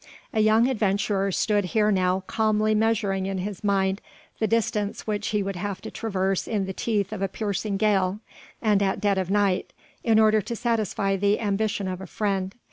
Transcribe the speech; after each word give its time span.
A 0.33 0.39
young 0.39 0.67
adventurer 0.67 1.31
stood 1.31 1.63
here 1.63 1.91
now 1.91 2.21
calmly 2.25 2.73
measuring 2.73 3.27
in 3.27 3.37
his 3.37 3.63
mind 3.63 4.01
the 4.39 4.47
distance 4.47 5.05
which 5.05 5.27
he 5.27 5.43
would 5.43 5.55
have 5.57 5.79
to 5.83 5.91
traverse 5.91 6.47
in 6.47 6.65
the 6.65 6.73
teeth 6.73 7.13
of 7.13 7.21
a 7.21 7.27
piercing 7.27 7.77
gale 7.77 8.19
and 8.63 8.81
at 8.81 8.99
dead 8.99 9.19
of 9.19 9.29
night 9.29 9.73
in 10.03 10.17
order 10.19 10.41
to 10.41 10.55
satisfy 10.55 11.17
the 11.17 11.39
ambition 11.39 11.87
of 11.87 12.01
a 12.01 12.07
friend. 12.07 12.55